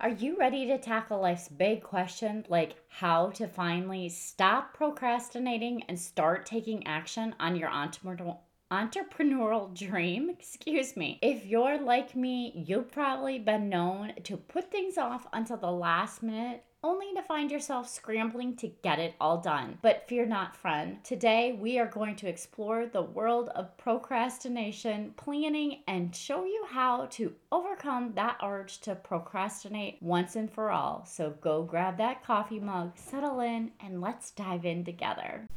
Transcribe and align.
Are 0.00 0.10
you 0.10 0.36
ready 0.36 0.64
to 0.66 0.78
tackle 0.78 1.20
life's 1.20 1.48
big 1.48 1.82
question, 1.82 2.46
like 2.48 2.76
how 2.88 3.30
to 3.30 3.48
finally 3.48 4.08
stop 4.08 4.72
procrastinating 4.72 5.82
and 5.88 5.98
start 5.98 6.46
taking 6.46 6.86
action 6.86 7.34
on 7.40 7.56
your 7.56 7.68
entrepreneurial? 7.68 8.38
entrepreneurial 8.70 9.74
dream, 9.76 10.30
excuse 10.38 10.96
me. 10.96 11.18
If 11.20 11.46
you're 11.46 11.80
like 11.80 12.14
me, 12.14 12.52
you've 12.54 12.92
probably 12.92 13.40
been 13.40 13.68
known 13.68 14.12
to 14.22 14.36
put 14.36 14.70
things 14.70 14.98
off 14.98 15.26
until 15.32 15.56
the 15.56 15.72
last 15.72 16.22
minute 16.22 16.62
only 16.84 17.12
to 17.14 17.22
find 17.22 17.50
yourself 17.50 17.88
scrambling 17.88 18.54
to 18.56 18.68
get 18.82 18.98
it 18.98 19.14
all 19.20 19.38
done. 19.38 19.78
But 19.82 20.06
fear 20.08 20.24
not, 20.26 20.56
friend. 20.56 21.02
Today, 21.02 21.56
we 21.58 21.78
are 21.78 21.86
going 21.86 22.14
to 22.16 22.28
explore 22.28 22.86
the 22.86 23.02
world 23.02 23.48
of 23.54 23.76
procrastination, 23.76 25.12
planning, 25.16 25.82
and 25.88 26.14
show 26.14 26.44
you 26.44 26.64
how 26.70 27.06
to 27.12 27.34
overcome 27.50 28.12
that 28.14 28.38
urge 28.44 28.78
to 28.80 28.94
procrastinate 28.94 29.98
once 30.00 30.36
and 30.36 30.50
for 30.50 30.70
all. 30.70 31.04
So 31.04 31.30
go 31.40 31.62
grab 31.64 31.98
that 31.98 32.24
coffee 32.24 32.60
mug, 32.60 32.92
settle 32.96 33.40
in, 33.40 33.72
and 33.80 34.00
let's 34.00 34.30
dive 34.30 34.64
in 34.64 34.84
together. 34.84 35.48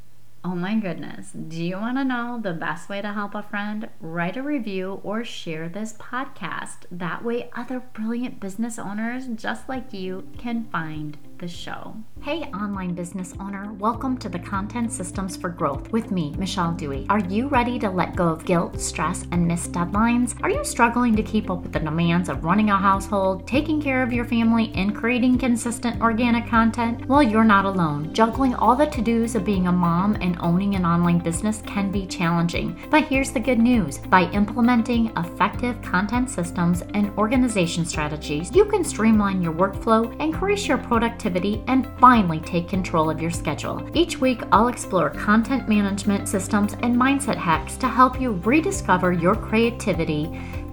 Oh 0.44 0.55
my 0.55 0.76
goodness. 0.76 1.31
Do 1.31 1.63
you 1.63 1.76
want 1.76 1.98
to 1.98 2.04
know 2.04 2.40
the 2.41 2.54
best 2.54 2.90
way 2.90 3.00
to 3.02 3.13
help 3.13 3.36
a 3.36 3.44
friend? 3.44 3.90
Write 4.00 4.38
a 4.38 4.41
review 4.41 5.00
or 5.04 5.23
share 5.23 5.70
this 5.70 5.94
podcast. 5.94 6.86
That 6.90 7.23
way, 7.23 7.52
other 7.55 7.80
brilliant 7.80 8.40
business 8.40 8.80
owners 8.80 9.27
just 9.27 9.70
like 9.70 9.94
you 9.94 10.27
can 10.40 10.66
find 10.72 11.20
the 11.41 11.48
show. 11.48 11.95
Hey, 12.22 12.44
online 12.54 12.94
business 12.94 13.34
owner, 13.40 13.73
welcome 13.73 14.16
to 14.20 14.30
the 14.30 14.38
Content 14.38 14.91
Systems 14.91 15.36
for 15.36 15.50
Growth 15.50 15.91
with 15.91 16.12
me, 16.12 16.36
Michelle 16.38 16.72
Dewey. 16.72 17.08
Are 17.09 17.17
you 17.17 17.48
ready 17.48 17.80
to 17.80 17.90
let 17.90 18.16
go 18.16 18.27
of 18.27 18.45
guilt, 18.45 18.80
stress, 18.80 19.26
and 19.31 19.48
missed 19.48 19.72
deadlines? 19.72 20.40
Are 20.44 20.52
you 20.52 20.64
struggling 20.64 21.16
to 21.16 21.23
keep 21.23 21.50
up 21.50 21.64
with 21.64 21.72
the 21.72 21.80
demands 21.80 22.30
of 22.30 22.44
running 22.44 22.70
a 22.70 22.77
household, 22.77 23.48
taking 23.48 23.81
care 23.81 24.04
of 24.04 24.14
your 24.14 24.23
family, 24.23 24.72
and 24.76 24.95
creating 24.95 25.40
consistent 25.40 26.00
organic 26.00 26.45
content? 26.45 27.08
Well, 27.08 27.23
you're 27.23 27.44
not 27.44 27.66
alone. 27.66 28.14
Juggling 28.14 28.53
all 28.53 28.75
the 28.75 28.86
to 28.86 29.02
dos 29.02 29.34
of 29.34 29.44
being 29.44 29.66
a 29.66 29.72
mom 29.72 30.17
and 30.22 30.38
owning 30.42 30.75
an 30.75 30.86
online 30.86 31.17
business 31.17 31.64
can 31.66 31.92
be 31.92 32.06
challenging. 32.06 32.80
But 32.92 33.06
here's 33.06 33.31
the 33.31 33.39
good 33.39 33.58
news 33.58 33.97
by 33.97 34.30
implementing 34.30 35.12
effective 35.17 35.81
content 35.81 36.30
systems 36.30 36.84
and 36.94 37.09
organization 37.17 37.84
strategies, 37.84 38.56
you 38.56 38.66
can 38.66 38.84
streamline 38.84 39.42
your 39.42 39.53
workflow, 39.53 40.16
increase 40.22 40.67
your 40.67 40.78
productivity 40.78 41.31
productivity, 41.32 41.64
and 41.68 41.88
finally 42.00 42.40
take 42.40 42.68
control 42.68 43.10
of 43.10 43.22
your 43.22 43.32
schedule. 43.32 43.82
Each 43.94 44.18
week, 44.20 44.42
I'll 44.52 44.68
explore 44.68 45.10
content 45.10 45.68
management 45.68 46.28
systems 46.28 46.74
and 46.82 46.96
mindset 46.96 47.38
hacks 47.38 47.78
to 47.78 47.88
help 47.88 48.20
you 48.20 48.34
rediscover 48.44 49.12
your 49.14 49.36
creativity 49.36 50.30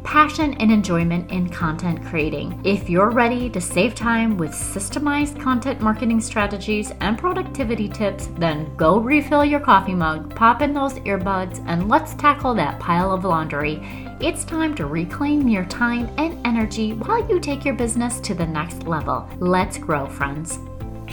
passion 0.09 0.55
and 0.55 0.73
enjoyment 0.73 1.31
in 1.31 1.51
content 1.51 2.03
creating. 2.07 2.59
If 2.65 2.89
you're 2.89 3.11
ready 3.11 3.51
to 3.51 3.61
save 3.61 3.95
time 3.95 4.39
with 4.39 4.53
systemized 4.53 5.39
content 5.39 5.83
marketing 5.83 6.23
strategies 6.23 6.93
and 7.03 7.19
productivity 7.19 7.91
tips, 7.91 8.31
then 8.39 8.75
go 8.77 8.99
refill 8.99 9.45
your 9.45 9.61
coffee 9.61 9.95
mug, 9.95 10.35
pop 10.35 10.63
in 10.63 10.73
those 10.73 10.95
earbuds, 11.01 11.63
and 11.67 11.91
let's 11.91 12.15
tackle 12.15 12.55
that 12.55 12.81
pile 12.81 13.13
of 13.13 13.27
laundry. 13.27 13.83
It's 14.19 14.47
time 14.47 14.75
to 14.77 14.87
reclaim 14.87 15.47
your 15.47 15.67
time 15.67 16.09
and 16.17 16.41
energy 16.47 16.95
while 16.95 17.29
you 17.29 17.39
take 17.39 17.67
your 17.67 17.75
business 17.75 18.19
to 18.21 18.35
the 18.35 18.47
next 18.47 18.87
level. 18.87 19.29
Let's 19.41 19.77
grow, 19.77 20.07
friends. 20.07 20.59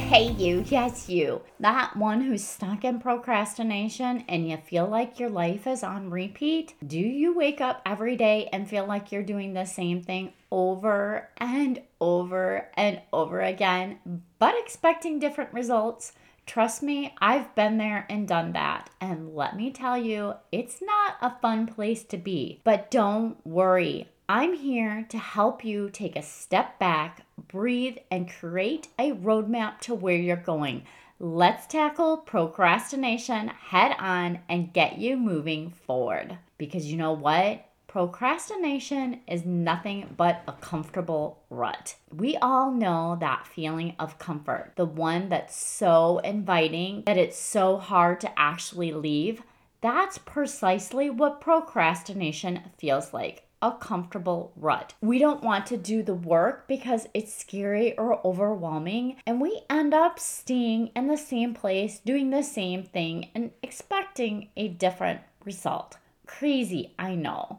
Hey, 0.06 0.32
you, 0.34 0.64
yes, 0.68 1.10
you. 1.10 1.42
That 1.60 1.98
one 1.98 2.22
who's 2.22 2.46
stuck 2.46 2.86
in 2.86 3.00
procrastination 3.00 4.24
and 4.30 4.48
you 4.48 4.56
feel 4.56 4.86
like 4.86 5.20
your 5.20 5.32
life 5.32 5.66
is 5.66 5.84
on 5.84 6.12
repeat. 6.12 6.76
Do 6.86 7.00
you 7.00 7.36
wake 7.36 7.60
up 7.60 7.82
every 7.88 8.16
day 8.16 8.48
and 8.54 8.70
feel 8.70 8.86
like 8.86 9.12
you're 9.12 9.24
doing 9.24 9.54
the 9.54 9.66
same 9.66 10.04
thing 10.04 10.32
over 10.52 11.32
and 11.38 11.82
over 12.00 12.70
and 12.78 13.02
over 13.12 13.42
again, 13.42 14.22
but 14.38 14.54
expecting 14.58 15.18
different 15.18 15.52
results? 15.52 16.14
Trust 16.46 16.84
me, 16.84 17.16
I've 17.20 17.56
been 17.56 17.80
there 17.80 18.06
and 18.08 18.28
done 18.28 18.54
that. 18.54 18.92
And 19.02 19.36
let 19.36 19.58
me 19.58 19.72
tell 19.72 19.98
you, 19.98 20.36
it's 20.52 20.84
not 20.84 21.18
a 21.20 21.40
fun 21.42 21.66
place 21.66 22.04
to 22.06 22.18
be. 22.18 22.62
But 22.64 22.92
don't 22.92 23.44
worry, 23.46 24.10
I'm 24.28 24.54
here 24.54 25.06
to 25.10 25.20
help 25.20 25.64
you 25.64 25.92
take 25.92 26.16
a 26.16 26.24
step 26.24 26.80
back, 26.80 27.22
breathe, 27.48 27.98
and 28.10 28.28
create 28.28 28.88
a 28.98 29.12
roadmap 29.12 29.80
to 29.82 29.94
where 29.94 30.16
you're 30.16 30.36
going. 30.36 30.86
Let's 31.20 31.68
tackle 31.68 32.18
procrastination 32.18 33.50
head 33.50 33.96
on 34.00 34.40
and 34.50 34.74
get 34.74 34.98
you 34.98 35.16
moving 35.16 35.70
forward. 35.70 36.40
Because 36.58 36.88
you 36.88 36.98
know 36.98 37.14
what? 37.14 37.66
Procrastination 37.86 39.22
is 39.28 39.46
nothing 39.46 40.16
but 40.18 40.42
a 40.48 40.54
comfortable 40.54 41.44
rut. 41.52 41.96
We 42.12 42.36
all 42.38 42.72
know 42.72 43.18
that 43.20 43.46
feeling 43.46 43.94
of 44.00 44.18
comfort, 44.18 44.74
the 44.76 44.86
one 44.86 45.30
that's 45.30 45.56
so 45.56 46.18
inviting 46.18 47.04
that 47.06 47.20
it's 47.20 47.38
so 47.38 47.78
hard 47.78 48.22
to 48.22 48.40
actually 48.40 48.92
leave. 48.92 49.44
That's 49.82 50.18
precisely 50.18 51.12
what 51.12 51.42
procrastination 51.42 52.62
feels 52.80 53.14
like 53.14 53.44
a 53.66 53.72
comfortable 53.72 54.54
rut. 54.56 54.94
We 55.02 55.18
don't 55.18 55.44
want 55.44 55.66
to 55.68 55.78
do 55.78 56.04
the 56.04 56.14
work 56.14 56.68
because 56.68 57.08
it's 57.16 57.34
scary 57.34 57.98
or 57.98 58.24
overwhelming, 58.24 59.16
and 59.26 59.42
we 59.42 59.64
end 59.72 59.92
up 59.92 60.20
staying 60.20 60.92
in 60.96 61.08
the 61.08 61.18
same 61.18 61.56
place, 61.56 61.98
doing 61.98 62.30
the 62.30 62.44
same 62.44 62.84
thing, 62.84 63.30
and 63.34 63.50
expecting 63.64 64.50
a 64.56 64.68
different 64.68 65.22
result. 65.44 65.98
Crazy, 66.28 66.94
I 67.00 67.16
know. 67.16 67.58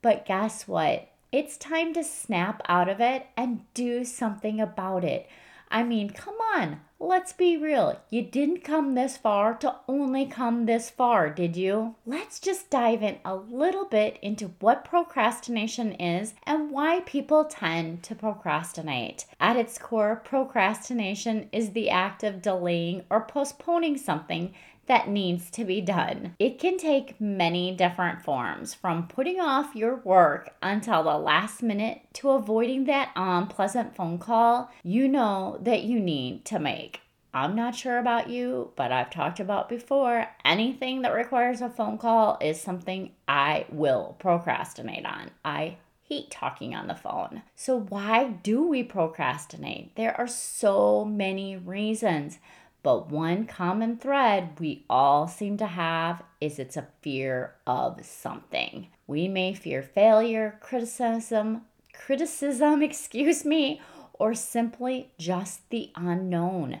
But 0.00 0.26
guess 0.26 0.68
what? 0.68 1.08
It's 1.32 1.56
time 1.56 1.92
to 1.94 2.04
snap 2.04 2.62
out 2.68 2.88
of 2.88 3.00
it 3.00 3.26
and 3.36 3.62
do 3.74 4.04
something 4.04 4.60
about 4.60 5.04
it. 5.04 5.28
I 5.72 5.82
mean, 5.82 6.10
come 6.10 6.36
on, 6.54 6.82
let's 7.00 7.32
be 7.32 7.56
real. 7.56 8.00
You 8.10 8.22
didn't 8.22 8.64
come 8.64 8.94
this 8.94 9.16
far 9.16 9.54
to 9.54 9.76
only 9.86 10.26
come 10.26 10.66
this 10.66 10.90
far, 10.90 11.30
did 11.30 11.56
you? 11.56 11.94
Let's 12.04 12.40
just 12.40 12.70
dive 12.70 13.02
in 13.02 13.18
a 13.24 13.34
little 13.34 13.84
bit 13.84 14.18
into 14.20 14.52
what 14.60 14.84
procrastination 14.84 15.92
is 15.92 16.34
and 16.44 16.70
why 16.70 17.00
people 17.06 17.44
tend 17.44 18.02
to 18.04 18.14
procrastinate. 18.14 19.26
At 19.40 19.56
its 19.56 19.78
core, 19.78 20.16
procrastination 20.16 21.48
is 21.52 21.70
the 21.70 21.90
act 21.90 22.24
of 22.24 22.42
delaying 22.42 23.04
or 23.10 23.20
postponing 23.20 23.96
something 23.96 24.54
that 24.88 25.08
needs 25.08 25.50
to 25.50 25.64
be 25.64 25.80
done. 25.80 26.34
It 26.38 26.58
can 26.58 26.78
take 26.78 27.20
many 27.20 27.74
different 27.76 28.22
forms, 28.22 28.74
from 28.74 29.06
putting 29.06 29.38
off 29.38 29.76
your 29.76 29.96
work 29.96 30.54
until 30.62 31.02
the 31.02 31.18
last 31.18 31.62
minute 31.62 32.00
to 32.14 32.30
avoiding 32.30 32.84
that 32.84 33.10
unpleasant 33.14 33.94
phone 33.94 34.18
call 34.18 34.70
you 34.82 35.06
know 35.06 35.58
that 35.62 35.84
you 35.84 36.00
need 36.00 36.44
to 36.46 36.58
make. 36.58 36.87
I'm 37.32 37.54
not 37.54 37.74
sure 37.74 37.98
about 37.98 38.30
you, 38.30 38.72
but 38.76 38.90
I've 38.90 39.10
talked 39.10 39.40
about 39.40 39.68
before 39.68 40.26
anything 40.44 41.02
that 41.02 41.14
requires 41.14 41.60
a 41.60 41.68
phone 41.68 41.98
call 41.98 42.38
is 42.40 42.60
something 42.60 43.12
I 43.26 43.66
will 43.70 44.16
procrastinate 44.18 45.04
on. 45.04 45.30
I 45.44 45.76
hate 46.08 46.30
talking 46.30 46.74
on 46.74 46.86
the 46.86 46.94
phone. 46.94 47.42
So, 47.54 47.78
why 47.78 48.28
do 48.28 48.66
we 48.66 48.82
procrastinate? 48.82 49.94
There 49.94 50.18
are 50.18 50.26
so 50.26 51.04
many 51.04 51.56
reasons. 51.56 52.38
But 52.82 53.10
one 53.10 53.44
common 53.46 53.98
thread 53.98 54.58
we 54.60 54.84
all 54.88 55.26
seem 55.26 55.56
to 55.58 55.66
have 55.66 56.22
is 56.40 56.58
it's 56.58 56.76
a 56.76 56.86
fear 57.02 57.54
of 57.66 58.04
something. 58.04 58.88
We 59.06 59.28
may 59.28 59.52
fear 59.52 59.82
failure, 59.82 60.58
criticism, 60.60 61.62
criticism, 61.92 62.82
excuse 62.82 63.44
me, 63.44 63.80
or 64.14 64.32
simply 64.34 65.10
just 65.18 65.68
the 65.70 65.90
unknown. 65.96 66.80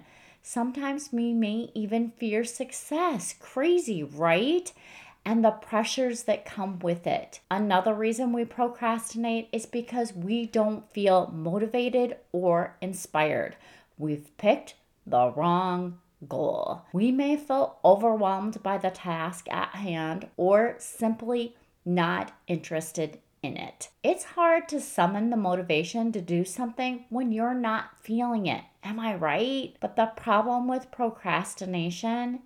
Sometimes 0.50 1.10
we 1.12 1.34
may 1.34 1.70
even 1.74 2.10
fear 2.12 2.42
success. 2.42 3.34
Crazy, 3.38 4.02
right? 4.02 4.72
And 5.22 5.44
the 5.44 5.50
pressures 5.50 6.22
that 6.22 6.46
come 6.46 6.78
with 6.78 7.06
it. 7.06 7.40
Another 7.50 7.92
reason 7.92 8.32
we 8.32 8.46
procrastinate 8.46 9.50
is 9.52 9.66
because 9.66 10.14
we 10.14 10.46
don't 10.46 10.90
feel 10.90 11.26
motivated 11.26 12.16
or 12.32 12.78
inspired. 12.80 13.56
We've 13.98 14.34
picked 14.38 14.76
the 15.06 15.32
wrong 15.32 15.98
goal. 16.26 16.80
We 16.94 17.12
may 17.12 17.36
feel 17.36 17.76
overwhelmed 17.84 18.62
by 18.62 18.78
the 18.78 18.88
task 18.88 19.48
at 19.50 19.74
hand 19.74 20.28
or 20.38 20.76
simply 20.78 21.56
not 21.84 22.32
interested 22.46 23.18
in 23.42 23.56
it. 23.56 23.90
It's 24.02 24.24
hard 24.24 24.68
to 24.68 24.80
summon 24.80 25.30
the 25.30 25.36
motivation 25.36 26.12
to 26.12 26.20
do 26.20 26.44
something 26.44 27.04
when 27.08 27.32
you're 27.32 27.54
not 27.54 27.98
feeling 28.00 28.46
it. 28.46 28.62
Am 28.82 28.98
I 28.98 29.14
right? 29.14 29.76
But 29.80 29.96
the 29.96 30.06
problem 30.16 30.68
with 30.68 30.90
procrastination 30.90 32.40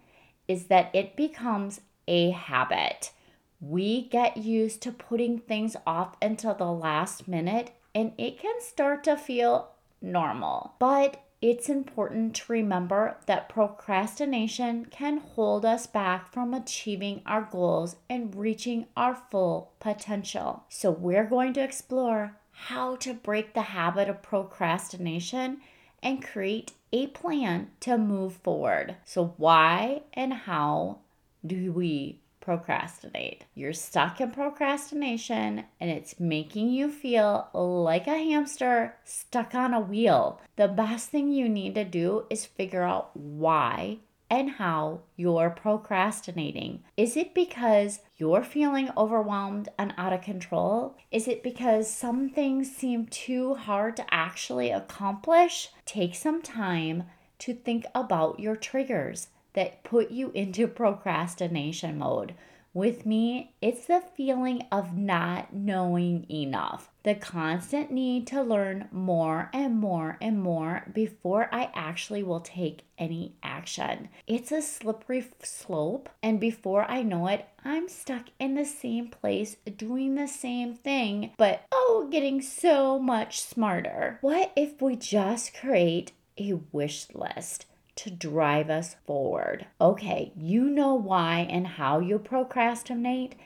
is 0.48 0.66
that 0.66 0.94
it 0.94 1.16
becomes 1.16 1.80
a 2.08 2.30
habit. 2.30 3.12
We 3.60 4.08
get 4.08 4.36
used 4.36 4.82
to 4.82 4.92
putting 4.92 5.38
things 5.38 5.76
off 5.86 6.16
until 6.20 6.54
the 6.54 6.72
last 6.72 7.28
minute 7.28 7.70
and 7.94 8.12
it 8.18 8.40
can 8.40 8.60
start 8.60 9.04
to 9.04 9.16
feel 9.16 9.70
normal. 10.00 10.74
But 10.78 11.22
it's 11.42 11.68
important 11.68 12.36
to 12.36 12.52
remember 12.52 13.16
that 13.26 13.48
procrastination 13.48 14.86
can 14.86 15.18
hold 15.18 15.66
us 15.66 15.88
back 15.88 16.32
from 16.32 16.54
achieving 16.54 17.20
our 17.26 17.42
goals 17.42 17.96
and 18.08 18.34
reaching 18.36 18.86
our 18.96 19.16
full 19.16 19.72
potential. 19.80 20.62
So, 20.68 20.92
we're 20.92 21.26
going 21.26 21.52
to 21.54 21.62
explore 21.64 22.36
how 22.52 22.94
to 22.96 23.12
break 23.12 23.54
the 23.54 23.62
habit 23.62 24.08
of 24.08 24.22
procrastination 24.22 25.58
and 26.00 26.24
create 26.24 26.72
a 26.92 27.08
plan 27.08 27.70
to 27.80 27.98
move 27.98 28.34
forward. 28.34 28.96
So, 29.04 29.34
why 29.36 30.02
and 30.14 30.32
how 30.32 30.98
do 31.44 31.72
we 31.72 32.20
procrastinate? 32.42 33.46
You're 33.54 33.72
stuck 33.72 34.20
in 34.20 34.32
procrastination 34.32 35.64
and 35.80 35.90
it's 35.90 36.20
making 36.20 36.68
you 36.68 36.90
feel 36.90 37.48
like 37.54 38.06
a 38.06 38.18
hamster 38.18 38.96
stuck 39.04 39.54
on 39.54 39.72
a 39.72 39.80
wheel. 39.80 40.42
The 40.56 40.68
best 40.68 41.08
thing 41.08 41.32
you 41.32 41.48
need 41.48 41.74
to 41.76 41.84
do 41.84 42.26
is 42.28 42.44
figure 42.44 42.82
out 42.82 43.16
why 43.16 44.00
and 44.32 44.52
how 44.52 45.00
you're 45.14 45.50
procrastinating. 45.50 46.82
Is 46.96 47.18
it 47.18 47.34
because 47.34 48.00
you're 48.16 48.42
feeling 48.42 48.88
overwhelmed 48.96 49.68
and 49.78 49.92
out 49.98 50.14
of 50.14 50.22
control? 50.22 50.96
Is 51.10 51.28
it 51.28 51.42
because 51.42 51.94
some 51.94 52.30
things 52.30 52.74
seem 52.74 53.06
too 53.06 53.54
hard 53.54 53.94
to 53.96 54.14
actually 54.14 54.70
accomplish? 54.70 55.68
Take 55.84 56.14
some 56.14 56.40
time 56.40 57.04
to 57.40 57.52
think 57.52 57.84
about 57.94 58.40
your 58.40 58.56
triggers 58.56 59.28
that 59.54 59.84
put 59.84 60.10
you 60.10 60.30
into 60.34 60.66
procrastination 60.66 61.98
mode. 61.98 62.34
With 62.74 63.04
me, 63.04 63.54
it's 63.60 63.84
the 63.84 64.02
feeling 64.16 64.64
of 64.72 64.96
not 64.96 65.52
knowing 65.52 66.24
enough, 66.30 66.90
the 67.02 67.14
constant 67.14 67.90
need 67.90 68.26
to 68.28 68.40
learn 68.40 68.88
more 68.90 69.50
and 69.52 69.76
more 69.76 70.16
and 70.22 70.40
more 70.40 70.86
before 70.94 71.50
I 71.52 71.70
actually 71.74 72.22
will 72.22 72.40
take 72.40 72.86
any 72.96 73.34
action. 73.42 74.08
It's 74.26 74.50
a 74.52 74.62
slippery 74.62 75.26
slope, 75.42 76.08
and 76.22 76.40
before 76.40 76.90
I 76.90 77.02
know 77.02 77.26
it, 77.26 77.46
I'm 77.62 77.90
stuck 77.90 78.28
in 78.38 78.54
the 78.54 78.64
same 78.64 79.08
place 79.08 79.56
doing 79.76 80.14
the 80.14 80.26
same 80.26 80.74
thing, 80.74 81.32
but 81.36 81.66
oh, 81.72 82.08
getting 82.10 82.40
so 82.40 82.98
much 82.98 83.42
smarter. 83.42 84.16
What 84.22 84.50
if 84.56 84.80
we 84.80 84.96
just 84.96 85.52
create 85.52 86.12
a 86.38 86.54
wish 86.72 87.08
list? 87.12 87.66
To 88.02 88.10
drive 88.10 88.68
us 88.68 88.96
forward. 89.06 89.64
Okay, 89.80 90.32
you 90.36 90.68
know 90.68 90.92
why 90.92 91.46
and 91.48 91.64
how 91.68 92.00
you 92.00 92.18
procrastinate. 92.18 93.36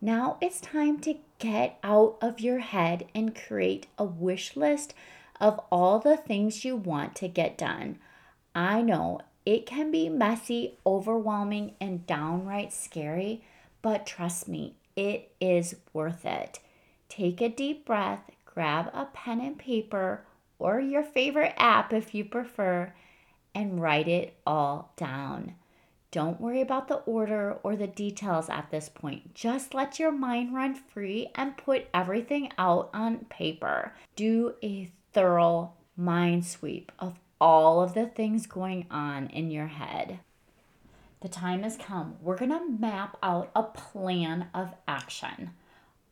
Now 0.00 0.38
it's 0.40 0.58
time 0.58 1.00
to 1.00 1.18
get 1.38 1.78
out 1.82 2.16
of 2.22 2.40
your 2.40 2.60
head 2.60 3.04
and 3.14 3.34
create 3.34 3.88
a 3.98 4.04
wish 4.04 4.56
list 4.56 4.94
of 5.38 5.60
all 5.70 5.98
the 5.98 6.16
things 6.16 6.64
you 6.64 6.76
want 6.76 7.14
to 7.16 7.28
get 7.28 7.58
done. 7.58 7.98
I 8.54 8.80
know 8.80 9.20
it 9.44 9.66
can 9.66 9.90
be 9.90 10.08
messy, 10.08 10.78
overwhelming, 10.86 11.74
and 11.78 12.06
downright 12.06 12.72
scary, 12.72 13.42
but 13.82 14.06
trust 14.06 14.48
me, 14.48 14.76
it 14.96 15.30
is 15.42 15.76
worth 15.92 16.24
it. 16.24 16.58
Take 17.10 17.42
a 17.42 17.50
deep 17.50 17.84
breath, 17.84 18.30
grab 18.46 18.88
a 18.94 19.04
pen 19.12 19.42
and 19.42 19.58
paper 19.58 20.22
or 20.58 20.80
your 20.80 21.02
favorite 21.02 21.52
app 21.58 21.92
if 21.92 22.14
you 22.14 22.24
prefer 22.24 22.94
and 23.56 23.80
write 23.80 24.06
it 24.06 24.36
all 24.46 24.92
down. 24.96 25.54
Don't 26.10 26.40
worry 26.40 26.60
about 26.60 26.88
the 26.88 26.96
order 26.96 27.58
or 27.62 27.74
the 27.74 27.86
details 27.86 28.50
at 28.50 28.70
this 28.70 28.88
point. 28.88 29.34
Just 29.34 29.72
let 29.74 29.98
your 29.98 30.12
mind 30.12 30.54
run 30.54 30.74
free 30.74 31.28
and 31.34 31.56
put 31.56 31.86
everything 31.92 32.52
out 32.58 32.90
on 32.92 33.24
paper. 33.30 33.94
Do 34.14 34.54
a 34.62 34.90
thorough 35.12 35.72
mind 35.96 36.44
sweep 36.44 36.92
of 36.98 37.18
all 37.40 37.82
of 37.82 37.94
the 37.94 38.06
things 38.06 38.46
going 38.46 38.86
on 38.90 39.28
in 39.28 39.50
your 39.50 39.66
head. 39.68 40.20
The 41.20 41.28
time 41.28 41.62
has 41.62 41.78
come. 41.78 42.16
We're 42.20 42.36
going 42.36 42.50
to 42.50 42.78
map 42.78 43.16
out 43.22 43.50
a 43.56 43.62
plan 43.62 44.48
of 44.54 44.74
action. 44.86 45.50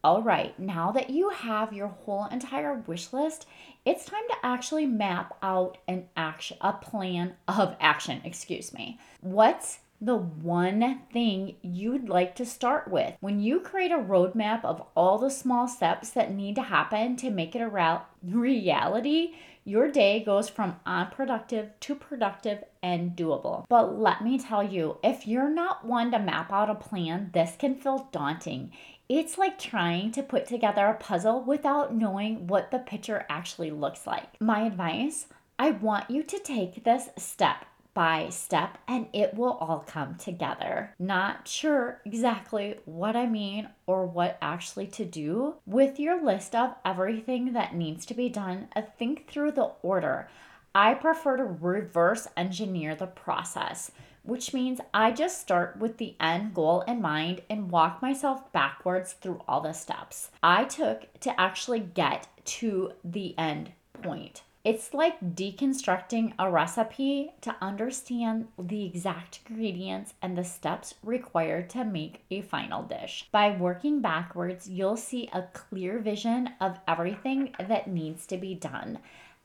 All 0.04 0.20
right, 0.20 0.56
now 0.58 0.92
that 0.92 1.08
you 1.08 1.30
have 1.30 1.72
your 1.72 1.88
whole 1.88 2.26
entire 2.26 2.74
wish 2.74 3.14
list, 3.14 3.46
it's 3.86 4.04
time 4.04 4.22
to 4.28 4.36
actually 4.42 4.84
map 4.84 5.34
out 5.42 5.78
an 5.88 6.08
action, 6.14 6.58
a 6.60 6.74
plan 6.74 7.36
of 7.48 7.74
action, 7.80 8.20
excuse 8.22 8.74
me. 8.74 9.00
What's 9.22 9.78
the 10.04 10.16
one 10.16 11.00
thing 11.12 11.56
you'd 11.62 12.10
like 12.10 12.34
to 12.34 12.44
start 12.44 12.90
with. 12.90 13.16
When 13.20 13.40
you 13.40 13.60
create 13.60 13.92
a 13.92 13.96
roadmap 13.96 14.62
of 14.62 14.82
all 14.94 15.16
the 15.16 15.30
small 15.30 15.66
steps 15.66 16.10
that 16.10 16.34
need 16.34 16.56
to 16.56 16.62
happen 16.62 17.16
to 17.16 17.30
make 17.30 17.56
it 17.56 17.60
a 17.60 17.98
reality, 18.22 19.32
your 19.64 19.90
day 19.90 20.22
goes 20.22 20.50
from 20.50 20.76
unproductive 20.84 21.70
to 21.80 21.94
productive 21.94 22.64
and 22.82 23.16
doable. 23.16 23.64
But 23.70 23.98
let 23.98 24.22
me 24.22 24.38
tell 24.38 24.62
you, 24.62 24.98
if 25.02 25.26
you're 25.26 25.48
not 25.48 25.86
one 25.86 26.10
to 26.10 26.18
map 26.18 26.52
out 26.52 26.68
a 26.68 26.74
plan, 26.74 27.30
this 27.32 27.56
can 27.58 27.74
feel 27.74 28.08
daunting. 28.12 28.72
It's 29.08 29.36
like 29.36 29.58
trying 29.58 30.12
to 30.12 30.22
put 30.22 30.46
together 30.46 30.86
a 30.86 30.94
puzzle 30.94 31.42
without 31.42 31.94
knowing 31.94 32.46
what 32.46 32.70
the 32.70 32.78
picture 32.78 33.26
actually 33.28 33.70
looks 33.70 34.06
like. 34.06 34.40
My 34.40 34.62
advice 34.62 35.26
I 35.58 35.70
want 35.70 36.10
you 36.10 36.22
to 36.22 36.38
take 36.38 36.82
this 36.82 37.10
step 37.16 37.66
by 37.92 38.28
step 38.28 38.78
and 38.88 39.06
it 39.12 39.34
will 39.34 39.52
all 39.52 39.84
come 39.86 40.16
together. 40.16 40.94
Not 40.98 41.46
sure 41.46 42.00
exactly 42.04 42.76
what 42.86 43.14
I 43.14 43.26
mean 43.26 43.68
or 43.86 44.06
what 44.06 44.36
actually 44.42 44.88
to 44.88 45.04
do. 45.04 45.56
With 45.64 46.00
your 46.00 46.22
list 46.22 46.54
of 46.54 46.74
everything 46.84 47.52
that 47.52 47.74
needs 47.74 48.04
to 48.06 48.14
be 48.14 48.28
done, 48.28 48.68
think 48.98 49.28
through 49.28 49.52
the 49.52 49.70
order. 49.82 50.28
I 50.74 50.94
prefer 50.94 51.36
to 51.36 51.44
reverse 51.44 52.26
engineer 52.36 52.96
the 52.96 53.06
process 53.06 53.92
which 54.24 54.52
means 54.52 54.80
I 54.92 55.12
just 55.12 55.40
start 55.40 55.76
with 55.78 55.98
the 55.98 56.16
end 56.18 56.54
goal 56.54 56.80
in 56.82 57.00
mind 57.00 57.42
and 57.48 57.70
walk 57.70 58.02
myself 58.02 58.50
backwards 58.52 59.12
through 59.12 59.42
all 59.46 59.60
the 59.60 59.72
steps 59.72 60.30
I 60.42 60.64
took 60.64 61.20
to 61.20 61.38
actually 61.40 61.80
get 61.80 62.26
to 62.44 62.92
the 63.04 63.38
end 63.38 63.72
point. 64.02 64.42
It's 64.64 64.94
like 64.94 65.20
deconstructing 65.20 66.32
a 66.38 66.50
recipe 66.50 67.32
to 67.42 67.54
understand 67.60 68.48
the 68.58 68.86
exact 68.86 69.40
ingredients 69.46 70.14
and 70.22 70.38
the 70.38 70.44
steps 70.44 70.94
required 71.02 71.68
to 71.70 71.84
make 71.84 72.24
a 72.30 72.40
final 72.40 72.82
dish. 72.82 73.28
By 73.30 73.50
working 73.50 74.00
backwards, 74.00 74.66
you'll 74.66 74.96
see 74.96 75.28
a 75.34 75.42
clear 75.52 75.98
vision 75.98 76.48
of 76.62 76.80
everything 76.88 77.54
that 77.58 77.88
needs 77.88 78.26
to 78.28 78.38
be 78.38 78.54
done 78.54 79.00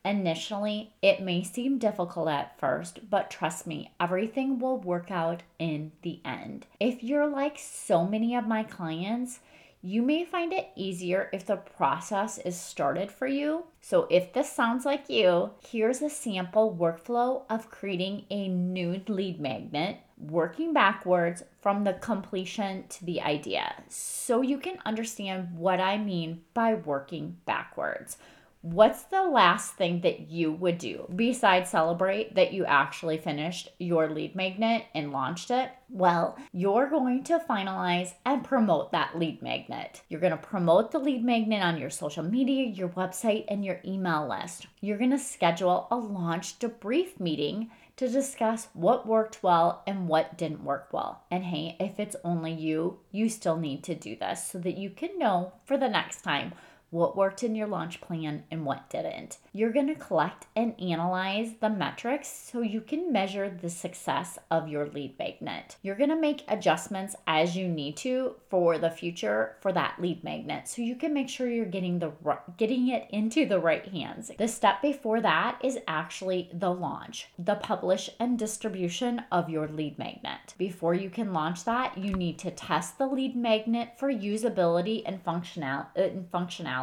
Initially, 0.06 0.94
it 1.01 1.22
may 1.22 1.44
seem 1.44 1.78
difficult 1.78 2.30
at 2.30 2.57
first, 2.57 3.10
but 3.10 3.30
trust 3.30 3.68
me, 3.68 3.92
everything 4.00 4.57
will 4.57 4.78
work 4.78 5.12
out 5.12 5.44
in 5.60 5.92
the 6.04 6.22
end. 6.24 6.68
If 6.80 7.04
you're 7.04 7.28
like 7.28 7.57
so 7.60 8.06
many 8.06 8.34
of 8.34 8.48
my 8.48 8.63
clients, 8.63 9.40
you 9.81 10.01
may 10.01 10.25
find 10.25 10.51
it 10.51 10.69
easier 10.75 11.30
if 11.31 11.46
the 11.46 11.56
process 11.56 12.38
is 12.38 12.60
started 12.60 13.12
for 13.12 13.28
you. 13.28 13.66
So, 13.81 14.07
if 14.10 14.34
this 14.34 14.51
sounds 14.51 14.86
like 14.86 15.10
you, 15.10 15.51
here's 15.66 16.02
a 16.02 16.10
sample 16.10 16.75
workflow 16.78 17.44
of 17.50 17.69
creating 17.69 18.26
a 18.30 18.50
nude 18.50 19.09
lead 19.09 19.40
magnet, 19.40 19.97
working 20.18 20.74
backwards 20.74 21.44
from 21.62 21.85
the 21.85 21.94
completion 21.94 22.85
to 22.90 23.06
the 23.06 23.21
idea, 23.21 23.74
so 23.88 24.42
you 24.42 24.57
can 24.57 24.80
understand 24.85 25.57
what 25.57 25.80
I 25.80 25.97
mean 25.97 26.42
by 26.54 26.74
working 26.74 27.38
backwards. 27.45 28.18
What's 28.61 29.04
the 29.04 29.23
last 29.23 29.75
thing 29.75 30.01
that 30.01 30.30
you 30.30 30.51
would 30.51 30.80
do 30.80 31.09
besides 31.16 31.69
celebrate 31.69 32.35
that 32.35 32.51
you 32.51 32.66
actually 32.66 33.18
finished 33.18 33.69
your 33.80 34.09
lead 34.09 34.35
magnet 34.35 34.83
and 34.94 35.13
launched 35.13 35.49
it? 35.49 35.71
Well, 35.89 36.37
you're 36.51 36.89
going 36.89 37.23
to 37.23 37.39
finalize 37.39 38.16
and 38.25 38.44
promote 38.44 38.92
that 38.92 39.18
lead 39.18 39.42
magnet. 39.42 40.01
You're 40.09 40.19
going 40.19 40.31
to 40.31 40.37
promote 40.37 40.92
the 40.92 40.99
lead 40.99 41.23
magnet 41.23 41.63
on 41.63 41.78
your 41.78 41.89
social 41.89 42.21
media, 42.21 42.66
your 42.66 42.89
website, 42.89 43.45
and 43.47 43.63
your 43.63 43.80
email 43.85 44.28
list. 44.28 44.68
You're 44.81 44.97
going 44.97 45.11
to 45.11 45.19
schedule 45.19 45.87
a 45.89 45.95
launch 45.95 46.59
debrief 46.59 47.18
meeting 47.18 47.71
to 47.95 48.09
discuss 48.09 48.68
what 48.73 49.07
worked 49.07 49.42
well 49.42 49.83
and 49.87 50.09
what 50.09 50.37
didn't 50.37 50.66
work 50.66 50.89
well. 50.92 51.23
And 51.31 51.45
hey, 51.45 51.78
if 51.80 51.97
it's 51.97 52.16
only 52.25 52.51
you, 52.51 52.99
you 53.11 53.30
still 53.30 53.57
need 53.57 53.85
to 53.85 53.95
do 53.95 54.18
this 54.18 54.45
so 54.45 54.59
that 54.59 54.78
you 54.78 54.89
can 54.89 55.18
know 55.18 55.54
for 55.66 55.78
the 55.78 55.89
next 55.89 56.23
time 56.23 56.54
what 56.92 57.16
worked 57.16 57.44
in 57.44 57.56
your 57.56 57.68
launch 57.68 58.02
plan 58.02 58.44
and 58.50 58.66
what 58.66 58.90
didn't. 58.90 59.38
You're 59.54 59.72
going 59.72 59.88
to 59.88 59.96
collect 59.96 60.48
and 60.56 60.80
analyze 60.80 61.52
the 61.60 61.69
metrics 61.69 62.28
so 62.28 62.62
you 62.62 62.81
can 62.81 63.12
measure 63.12 63.50
the 63.50 63.69
success 63.69 64.40
of 64.50 64.68
your 64.68 64.88
lead 64.88 65.18
magnet. 65.19 65.76
You're 65.81 65.96
going 65.96 66.10
to 66.10 66.19
make 66.19 66.44
adjustments 66.48 67.16
as 67.28 67.56
you 67.56 67.68
need 67.68 67.98
to 67.98 68.36
for 68.50 68.78
the 68.78 68.90
future 68.90 69.58
for 69.62 69.72
that 69.74 69.96
lead 70.00 70.24
magnet 70.24 70.68
so 70.68 70.81
you 70.81 70.96
can 70.96 71.14
make 71.14 71.30
sure 71.30 71.50
you're 71.50 71.66
getting 71.66 72.00
the 72.00 72.12
getting 72.58 72.90
it 72.90 73.08
into 73.12 73.46
the 73.46 73.60
right 73.60 73.86
hands. 73.88 74.31
The 74.38 74.48
step 74.48 74.81
before 74.81 75.22
that 75.22 75.60
is 75.64 75.78
actually 75.88 76.50
the 76.54 76.72
launch, 76.72 77.28
the 77.38 77.56
publish 77.56 78.10
and 78.19 78.38
distribution 78.38 79.24
of 79.31 79.50
your 79.50 79.68
lead 79.68 79.98
magnet. 80.00 80.56
Before 80.58 80.94
you 80.94 81.10
can 81.10 81.34
launch 81.34 81.66
that, 81.66 81.98
you 81.98 82.14
need 82.14 82.40
to 82.40 82.52
test 82.52 82.98
the 82.98 83.08
lead 83.08 83.36
magnet 83.36 83.94
for 83.98 84.12
usability 84.12 85.04
and 85.06 85.22
functional 85.22 85.88
uh, 85.98 86.02
and 86.02 86.31
functionality 86.31 86.79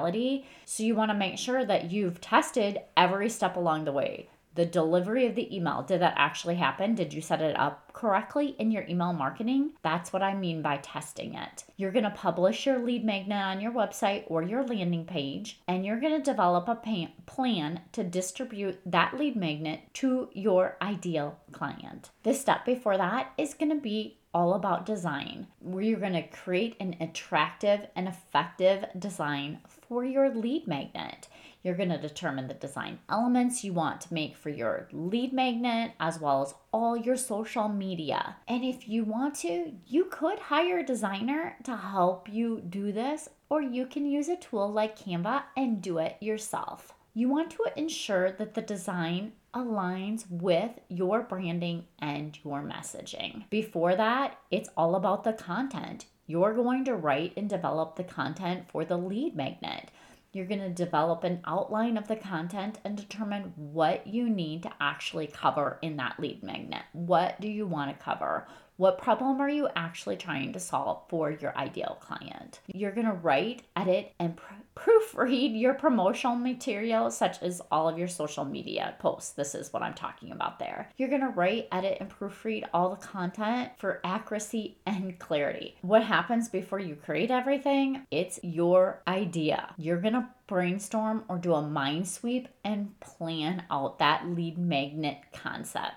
so 0.64 0.82
you 0.82 0.94
want 0.94 1.10
to 1.10 1.16
make 1.16 1.38
sure 1.38 1.64
that 1.64 1.90
you've 1.90 2.20
tested 2.20 2.80
every 2.96 3.28
step 3.28 3.56
along 3.56 3.84
the 3.84 3.92
way. 3.92 4.28
The 4.54 4.64
delivery 4.64 5.26
of 5.26 5.34
the 5.34 5.54
email, 5.54 5.82
did 5.82 6.00
that 6.00 6.14
actually 6.16 6.54
happen? 6.54 6.94
Did 6.94 7.12
you 7.12 7.20
set 7.20 7.42
it 7.42 7.58
up 7.58 7.92
correctly 7.92 8.56
in 8.58 8.70
your 8.70 8.84
email 8.88 9.12
marketing? 9.12 9.72
That's 9.82 10.14
what 10.14 10.22
I 10.22 10.34
mean 10.34 10.62
by 10.62 10.78
testing 10.78 11.34
it. 11.34 11.64
You're 11.76 11.92
going 11.92 12.04
to 12.04 12.10
publish 12.10 12.64
your 12.64 12.78
lead 12.78 13.04
magnet 13.04 13.36
on 13.36 13.60
your 13.60 13.72
website 13.72 14.24
or 14.28 14.42
your 14.42 14.64
landing 14.64 15.04
page, 15.04 15.60
and 15.68 15.84
you're 15.84 16.00
going 16.00 16.16
to 16.16 16.30
develop 16.30 16.68
a 16.68 17.10
plan 17.26 17.80
to 17.92 18.02
distribute 18.02 18.80
that 18.86 19.18
lead 19.18 19.36
magnet 19.36 19.80
to 19.94 20.30
your 20.32 20.78
ideal 20.80 21.38
client. 21.52 22.08
The 22.22 22.32
step 22.32 22.64
before 22.64 22.96
that 22.96 23.32
is 23.36 23.52
going 23.52 23.70
to 23.70 23.76
be 23.76 24.20
all 24.32 24.54
about 24.54 24.86
design, 24.86 25.46
where 25.60 25.82
you're 25.82 26.00
going 26.00 26.12
to 26.12 26.22
create 26.28 26.76
an 26.80 26.96
attractive 27.00 27.86
and 27.94 28.08
effective 28.08 28.84
design 28.98 29.58
for 29.88 30.04
your 30.04 30.34
lead 30.34 30.66
magnet. 30.66 31.28
You're 31.62 31.74
going 31.74 31.88
to 31.88 31.98
determine 31.98 32.46
the 32.46 32.54
design 32.54 33.00
elements 33.08 33.64
you 33.64 33.72
want 33.72 34.00
to 34.02 34.14
make 34.14 34.36
for 34.36 34.50
your 34.50 34.88
lead 34.92 35.32
magnet 35.32 35.92
as 35.98 36.20
well 36.20 36.42
as 36.42 36.54
all 36.72 36.96
your 36.96 37.16
social 37.16 37.68
media. 37.68 38.36
And 38.46 38.64
if 38.64 38.88
you 38.88 39.04
want 39.04 39.34
to, 39.36 39.72
you 39.86 40.04
could 40.04 40.38
hire 40.38 40.78
a 40.78 40.86
designer 40.86 41.56
to 41.64 41.76
help 41.76 42.28
you 42.32 42.60
do 42.60 42.92
this, 42.92 43.28
or 43.48 43.62
you 43.62 43.86
can 43.86 44.06
use 44.06 44.28
a 44.28 44.36
tool 44.36 44.70
like 44.72 44.98
Canva 44.98 45.42
and 45.56 45.82
do 45.82 45.98
it 45.98 46.16
yourself. 46.20 46.92
You 47.14 47.28
want 47.28 47.50
to 47.52 47.64
ensure 47.76 48.30
that 48.32 48.54
the 48.54 48.62
design 48.62 49.32
aligns 49.54 50.30
with 50.30 50.72
your 50.88 51.22
branding 51.22 51.86
and 51.98 52.38
your 52.44 52.62
messaging. 52.62 53.48
Before 53.48 53.96
that, 53.96 54.38
it's 54.50 54.68
all 54.76 54.94
about 54.94 55.24
the 55.24 55.32
content. 55.32 56.04
You're 56.26 56.54
going 56.54 56.84
to 56.86 56.94
write 56.94 57.32
and 57.36 57.48
develop 57.48 57.96
the 57.96 58.04
content 58.04 58.68
for 58.68 58.84
the 58.84 58.96
lead 58.96 59.36
magnet. 59.36 59.90
You're 60.32 60.46
going 60.46 60.60
to 60.60 60.68
develop 60.68 61.24
an 61.24 61.40
outline 61.46 61.96
of 61.96 62.08
the 62.08 62.16
content 62.16 62.78
and 62.84 62.96
determine 62.96 63.52
what 63.56 64.06
you 64.06 64.28
need 64.28 64.64
to 64.64 64.72
actually 64.80 65.28
cover 65.28 65.78
in 65.80 65.96
that 65.96 66.20
lead 66.20 66.42
magnet. 66.42 66.82
What 66.92 67.40
do 67.40 67.48
you 67.48 67.66
want 67.66 67.96
to 67.96 68.04
cover? 68.04 68.46
What 68.76 68.98
problem 68.98 69.40
are 69.40 69.48
you 69.48 69.68
actually 69.74 70.16
trying 70.16 70.52
to 70.52 70.60
solve 70.60 71.04
for 71.08 71.30
your 71.30 71.56
ideal 71.56 71.96
client? 72.00 72.60
You're 72.66 72.92
going 72.92 73.06
to 73.06 73.12
write, 73.12 73.62
edit, 73.74 74.12
and 74.18 74.36
pr- 74.36 74.52
proofread 74.76 75.58
your 75.58 75.74
promotional 75.74 76.36
material, 76.36 77.10
such 77.10 77.42
as 77.42 77.62
all 77.72 77.88
of 77.88 77.98
your 77.98 78.08
social 78.08 78.44
media 78.44 78.94
posts. 78.98 79.32
This 79.32 79.54
is 79.54 79.72
what 79.72 79.82
I'm 79.82 79.94
talking 79.94 80.30
about 80.30 80.58
there. 80.58 80.90
You're 80.96 81.08
to 81.22 81.28
write, 81.28 81.68
edit, 81.72 81.98
and 82.00 82.10
proofread 82.10 82.64
all 82.72 82.90
the 82.90 82.96
content 82.96 83.70
for 83.78 84.00
accuracy 84.04 84.78
and 84.86 85.18
clarity. 85.18 85.76
What 85.80 86.04
happens 86.04 86.48
before 86.48 86.78
you 86.78 86.94
create 86.94 87.30
everything? 87.30 88.06
It's 88.10 88.38
your 88.42 89.02
idea. 89.08 89.74
You're 89.78 90.00
to 90.14 90.28
brainstorm 90.46 91.24
or 91.28 91.38
do 91.38 91.54
a 91.54 91.62
mind 91.62 92.06
sweep 92.06 92.48
and 92.64 92.98
plan 93.00 93.64
out 93.70 93.98
that 93.98 94.28
lead 94.28 94.58
magnet 94.58 95.18
concept. 95.32 95.94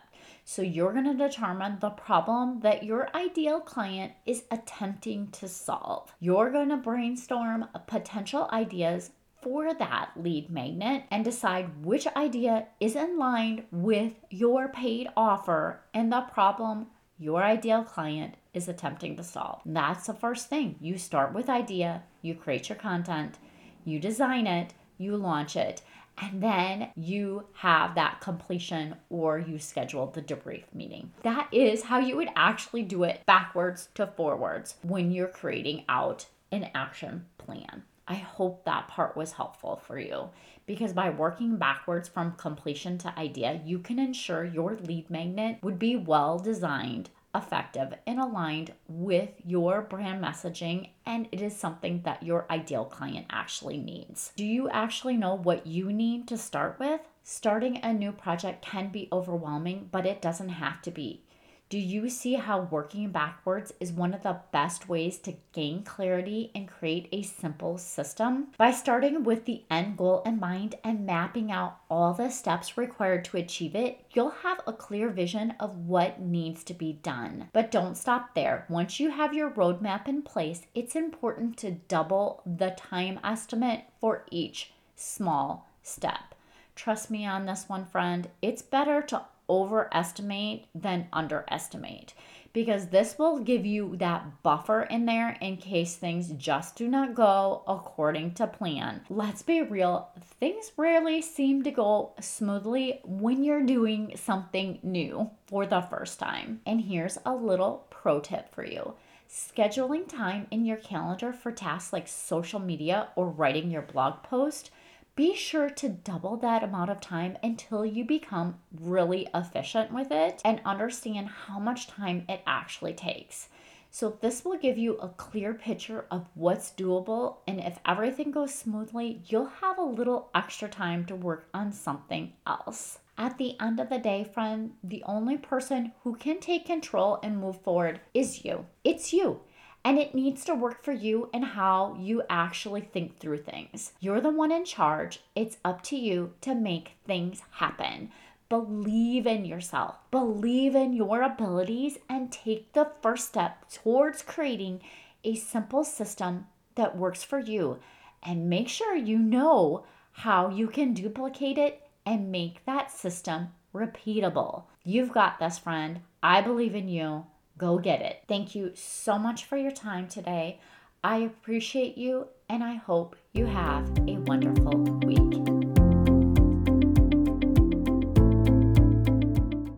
So 0.51 0.63
you're 0.63 0.93
going 0.93 1.05
to 1.05 1.13
determine 1.13 1.77
the 1.79 1.91
problem 1.91 2.61
that 2.61 2.81
your 2.81 3.15
ideal 3.15 3.59
client 3.59 4.13
is 4.25 4.45
attempting 4.49 5.27
to 5.33 5.47
solve. 5.47 6.11
You're 6.19 6.49
going 6.49 6.69
to 6.69 6.77
brainstorm 6.77 7.67
potential 7.85 8.49
ideas 8.51 9.11
for 9.43 9.75
that 9.75 10.09
lead 10.15 10.49
magnet 10.49 11.03
and 11.11 11.23
decide 11.23 11.85
which 11.85 12.07
idea 12.15 12.65
is 12.79 12.95
in 12.95 13.19
line 13.19 13.65
with 13.71 14.13
your 14.31 14.69
paid 14.69 15.07
offer 15.15 15.81
and 15.93 16.11
the 16.11 16.21
problem 16.21 16.87
your 17.19 17.43
ideal 17.43 17.83
client 17.83 18.33
is 18.51 18.67
attempting 18.67 19.17
to 19.17 19.23
solve. 19.23 19.61
That's 19.67 20.07
the 20.07 20.15
first 20.15 20.49
thing. 20.49 20.77
You 20.81 20.97
start 20.97 21.31
with 21.31 21.47
idea, 21.47 22.01
you 22.23 22.33
create 22.33 22.69
your 22.69 22.77
content, 22.79 23.37
you 23.85 23.99
design 23.99 24.47
it, 24.47 24.73
you 24.97 25.15
launch 25.15 25.55
it, 25.55 25.83
and 26.21 26.41
then 26.41 26.89
you 26.95 27.45
have 27.53 27.95
that 27.95 28.21
completion 28.21 28.95
or 29.09 29.39
you 29.39 29.59
schedule 29.59 30.07
the 30.07 30.21
debrief 30.21 30.63
meeting. 30.73 31.11
That 31.23 31.47
is 31.51 31.83
how 31.83 31.99
you 31.99 32.17
would 32.17 32.29
actually 32.35 32.83
do 32.83 33.03
it 33.03 33.25
backwards 33.25 33.89
to 33.95 34.07
forwards 34.07 34.75
when 34.81 35.11
you're 35.11 35.27
creating 35.27 35.85
out 35.87 36.25
an 36.51 36.69
action 36.75 37.25
plan. 37.37 37.83
I 38.07 38.15
hope 38.15 38.65
that 38.65 38.87
part 38.87 39.15
was 39.15 39.33
helpful 39.33 39.81
for 39.85 39.99
you 39.99 40.29
because 40.65 40.93
by 40.93 41.09
working 41.09 41.57
backwards 41.57 42.09
from 42.09 42.33
completion 42.33 42.97
to 42.99 43.19
idea, 43.19 43.61
you 43.65 43.79
can 43.79 43.99
ensure 43.99 44.43
your 44.43 44.75
lead 44.75 45.09
magnet 45.09 45.59
would 45.61 45.79
be 45.79 45.95
well 45.95 46.39
designed 46.39 47.09
effective 47.35 47.93
and 48.07 48.19
aligned 48.19 48.73
with 48.87 49.29
your 49.45 49.81
brand 49.81 50.23
messaging, 50.23 50.89
and 51.05 51.27
it 51.31 51.41
is 51.41 51.55
something 51.55 52.01
that 52.03 52.23
your 52.23 52.45
ideal 52.49 52.85
client 52.85 53.27
actually 53.29 53.77
needs. 53.77 54.31
Do 54.35 54.45
you 54.45 54.69
actually 54.69 55.17
know 55.17 55.35
what 55.35 55.67
you 55.67 55.91
need 55.91 56.27
to 56.27 56.37
start 56.37 56.77
with? 56.79 57.01
Starting 57.23 57.77
a 57.77 57.93
new 57.93 58.11
project 58.11 58.63
can 58.63 58.89
be 58.89 59.07
overwhelming, 59.11 59.89
but 59.91 60.05
it 60.05 60.21
doesn't 60.21 60.49
have 60.49 60.81
to 60.81 60.91
be. 60.91 61.23
Do 61.69 61.77
you 61.77 62.09
see 62.09 62.33
how 62.33 62.61
working 62.61 63.11
backwards 63.11 63.71
is 63.79 63.91
one 63.91 64.15
of 64.15 64.23
the 64.23 64.39
best 64.51 64.89
ways 64.89 65.19
to 65.19 65.35
gain 65.53 65.83
clarity 65.83 66.49
and 66.55 66.67
create 66.67 67.07
a 67.11 67.21
simple 67.21 67.77
system? 67.77 68.47
By 68.57 68.71
starting 68.71 69.23
with 69.23 69.45
the 69.45 69.61
end 69.69 69.95
goal 69.95 70.23
in 70.25 70.39
mind 70.39 70.73
and 70.83 71.05
mapping 71.05 71.51
out 71.51 71.77
all 71.87 72.15
the 72.15 72.31
steps 72.31 72.75
required 72.75 73.23
to 73.25 73.37
achieve 73.37 73.75
it, 73.75 74.03
you'll 74.13 74.31
have 74.41 74.61
a 74.65 74.73
clear 74.73 75.09
vision 75.09 75.53
of 75.59 75.85
what 75.85 76.19
needs 76.19 76.63
to 76.63 76.73
be 76.73 76.93
done. 77.03 77.49
But 77.53 77.69
don't 77.69 77.95
stop 77.95 78.33
there. 78.33 78.65
Once 78.67 78.99
you 78.99 79.11
have 79.11 79.35
your 79.35 79.51
roadmap 79.51 80.07
in 80.07 80.23
place, 80.23 80.63
it's 80.73 80.95
important 80.95 81.55
to 81.57 81.77
double 81.87 82.41
the 82.47 82.71
time 82.71 83.19
estimate 83.23 83.83
for 84.01 84.25
each 84.31 84.71
small 84.95 85.69
step. 85.83 86.33
Trust 86.75 87.11
me 87.11 87.27
on 87.27 87.45
this 87.45 87.69
one, 87.69 87.85
friend. 87.85 88.27
It's 88.41 88.63
better 88.63 89.03
to 89.03 89.25
overestimate 89.49 90.65
than 90.75 91.07
underestimate 91.11 92.13
because 92.53 92.87
this 92.87 93.17
will 93.17 93.39
give 93.39 93.65
you 93.65 93.95
that 93.97 94.41
buffer 94.43 94.83
in 94.83 95.05
there 95.05 95.37
in 95.41 95.57
case 95.57 95.95
things 95.95 96.29
just 96.31 96.75
do 96.75 96.87
not 96.87 97.13
go 97.13 97.63
according 97.67 98.33
to 98.33 98.47
plan. 98.47 99.01
Let's 99.09 99.43
be 99.43 99.61
real, 99.61 100.09
things 100.39 100.71
rarely 100.77 101.21
seem 101.21 101.63
to 101.63 101.71
go 101.71 102.13
smoothly 102.19 103.01
when 103.03 103.43
you're 103.43 103.65
doing 103.65 104.13
something 104.15 104.79
new 104.81 105.29
for 105.47 105.65
the 105.65 105.81
first 105.81 106.19
time. 106.19 106.61
And 106.65 106.81
here's 106.81 107.17
a 107.25 107.35
little 107.35 107.85
pro 107.89 108.19
tip 108.19 108.53
for 108.53 108.65
you. 108.65 108.93
Scheduling 109.29 110.07
time 110.07 110.47
in 110.49 110.65
your 110.65 110.77
calendar 110.77 111.31
for 111.31 111.51
tasks 111.51 111.93
like 111.93 112.07
social 112.07 112.59
media 112.59 113.09
or 113.15 113.29
writing 113.29 113.69
your 113.69 113.83
blog 113.83 114.23
post 114.23 114.71
be 115.19 115.35
sure 115.35 115.69
to 115.69 115.89
double 115.89 116.37
that 116.37 116.63
amount 116.63 116.89
of 116.89 117.01
time 117.01 117.37
until 117.43 117.85
you 117.85 118.05
become 118.05 118.57
really 118.79 119.27
efficient 119.33 119.91
with 119.91 120.07
it 120.11 120.41
and 120.45 120.61
understand 120.63 121.27
how 121.27 121.59
much 121.59 121.87
time 121.87 122.23
it 122.29 122.41
actually 122.47 122.93
takes. 122.93 123.49
So, 123.91 124.17
this 124.21 124.45
will 124.45 124.57
give 124.57 124.77
you 124.77 124.95
a 124.95 125.09
clear 125.09 125.53
picture 125.53 126.05
of 126.09 126.29
what's 126.35 126.71
doable, 126.71 127.39
and 127.45 127.59
if 127.59 127.79
everything 127.85 128.31
goes 128.31 128.55
smoothly, 128.55 129.21
you'll 129.25 129.51
have 129.59 129.77
a 129.77 129.83
little 129.83 130.29
extra 130.33 130.69
time 130.69 131.03
to 131.07 131.17
work 131.17 131.49
on 131.53 131.73
something 131.73 132.31
else. 132.47 132.99
At 133.17 133.37
the 133.37 133.59
end 133.59 133.81
of 133.81 133.89
the 133.89 133.99
day, 133.99 134.23
friend, 134.23 134.71
the 134.81 135.03
only 135.05 135.37
person 135.37 135.91
who 136.03 136.15
can 136.15 136.39
take 136.39 136.65
control 136.65 137.19
and 137.21 137.37
move 137.37 137.59
forward 137.59 137.99
is 138.13 138.45
you. 138.45 138.67
It's 138.85 139.11
you 139.11 139.41
and 139.83 139.97
it 139.97 140.13
needs 140.13 140.43
to 140.45 140.53
work 140.53 140.83
for 140.83 140.91
you 140.91 141.29
and 141.33 141.43
how 141.43 141.95
you 141.99 142.23
actually 142.29 142.81
think 142.81 143.17
through 143.17 143.39
things. 143.39 143.93
You're 143.99 144.21
the 144.21 144.29
one 144.29 144.51
in 144.51 144.65
charge. 144.65 145.21
It's 145.35 145.57
up 145.63 145.81
to 145.83 145.95
you 145.95 146.33
to 146.41 146.53
make 146.53 146.97
things 147.05 147.41
happen. 147.51 148.11
Believe 148.49 149.27
in 149.27 149.45
yourself, 149.45 149.95
believe 150.09 150.75
in 150.75 150.93
your 150.93 151.21
abilities, 151.21 151.99
and 152.09 152.31
take 152.31 152.73
the 152.73 152.91
first 153.01 153.27
step 153.27 153.69
towards 153.69 154.23
creating 154.23 154.81
a 155.23 155.35
simple 155.35 155.83
system 155.83 156.47
that 156.75 156.97
works 156.97 157.23
for 157.23 157.39
you. 157.39 157.79
And 158.23 158.49
make 158.49 158.67
sure 158.67 158.95
you 158.95 159.19
know 159.19 159.85
how 160.11 160.49
you 160.49 160.67
can 160.67 160.93
duplicate 160.93 161.57
it 161.57 161.83
and 162.05 162.31
make 162.31 162.65
that 162.65 162.91
system 162.91 163.49
repeatable. 163.73 164.63
You've 164.83 165.13
got 165.13 165.39
this, 165.39 165.59
friend. 165.59 166.01
I 166.23 166.41
believe 166.41 166.75
in 166.75 166.87
you. 166.87 167.25
Go 167.59 167.77
get 167.77 168.01
it. 168.01 168.23
Thank 168.25 168.55
you 168.55 168.71
so 168.73 169.19
much 169.19 169.43
for 169.43 169.57
your 169.57 169.71
time 169.71 170.07
today. 170.07 170.61
I 171.03 171.17
appreciate 171.17 171.97
you 171.97 172.29
and 172.47 172.63
I 172.63 172.75
hope 172.75 173.17
you 173.33 173.45
have 173.45 173.85
a 174.07 174.15
wonderful 174.19 174.77
week. 175.05 175.19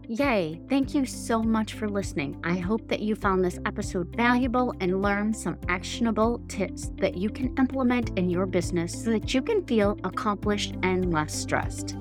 Yay! 0.08 0.62
Thank 0.70 0.94
you 0.94 1.08
so 1.08 1.42
much 1.42 1.74
for 1.74 1.90
listening. 1.90 2.40
I 2.44 2.58
hope 2.58 2.88
that 2.90 3.00
you 3.00 3.16
found 3.16 3.44
this 3.44 3.58
episode 3.66 4.16
valuable 4.16 4.76
and 4.80 5.02
learned 5.02 5.36
some 5.36 5.58
actionable 5.68 6.40
tips 6.50 6.92
that 6.98 7.18
you 7.18 7.32
can 7.32 7.58
implement 7.58 8.16
in 8.20 8.30
your 8.30 8.46
business 8.46 8.94
so 8.94 9.10
that 9.10 9.34
you 9.34 9.42
can 9.42 9.66
feel 9.66 9.98
accomplished 10.04 10.76
and 10.84 11.12
less 11.12 11.34
stressed. 11.34 11.96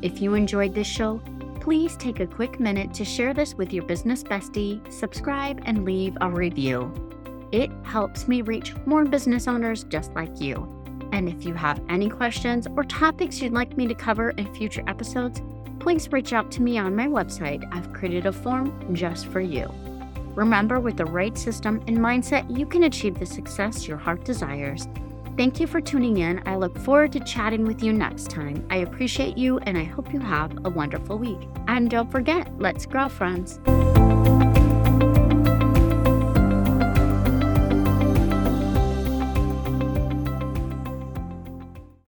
If 0.00 0.22
you 0.22 0.34
enjoyed 0.34 0.74
this 0.74 0.86
show, 0.86 1.20
please 1.64 1.96
take 1.96 2.20
a 2.20 2.26
quick 2.26 2.60
minute 2.60 2.92
to 2.92 3.06
share 3.06 3.32
this 3.32 3.54
with 3.54 3.72
your 3.72 3.82
business 3.84 4.22
bestie, 4.22 4.78
subscribe, 4.92 5.62
and 5.64 5.82
leave 5.82 6.14
a 6.20 6.28
review. 6.28 6.92
It 7.52 7.70
helps 7.84 8.28
me 8.28 8.42
reach 8.42 8.74
more 8.84 9.06
business 9.06 9.48
owners 9.48 9.84
just 9.84 10.12
like 10.12 10.42
you. 10.42 10.68
And 11.12 11.26
if 11.26 11.46
you 11.46 11.54
have 11.54 11.80
any 11.88 12.10
questions 12.10 12.66
or 12.76 12.84
topics 12.84 13.40
you'd 13.40 13.54
like 13.54 13.78
me 13.78 13.86
to 13.86 13.94
cover 13.94 14.32
in 14.32 14.52
future 14.52 14.84
episodes, 14.86 15.40
please 15.78 16.12
reach 16.12 16.34
out 16.34 16.50
to 16.52 16.60
me 16.60 16.76
on 16.76 16.94
my 16.94 17.06
website. 17.06 17.66
I've 17.72 17.94
created 17.94 18.26
a 18.26 18.32
form 18.32 18.94
just 18.94 19.28
for 19.28 19.40
you. 19.40 19.72
Remember, 20.34 20.80
with 20.80 20.98
the 20.98 21.06
right 21.06 21.38
system 21.38 21.82
and 21.86 21.96
mindset, 21.96 22.44
you 22.54 22.66
can 22.66 22.84
achieve 22.84 23.18
the 23.18 23.24
success 23.24 23.88
your 23.88 23.96
heart 23.96 24.22
desires. 24.22 24.86
Thank 25.36 25.58
you 25.58 25.66
for 25.66 25.80
tuning 25.80 26.18
in. 26.18 26.40
I 26.46 26.54
look 26.54 26.78
forward 26.78 27.10
to 27.12 27.20
chatting 27.20 27.64
with 27.64 27.82
you 27.82 27.92
next 27.92 28.30
time. 28.30 28.64
I 28.70 28.76
appreciate 28.76 29.36
you 29.36 29.58
and 29.58 29.76
I 29.76 29.82
hope 29.82 30.12
you 30.12 30.20
have 30.20 30.56
a 30.64 30.70
wonderful 30.70 31.18
week. 31.18 31.48
And 31.66 31.90
don't 31.90 32.10
forget, 32.10 32.48
let's 32.58 32.86
grow, 32.86 33.08
friends. 33.08 33.58